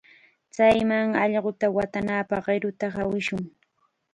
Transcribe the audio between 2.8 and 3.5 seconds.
hawishun.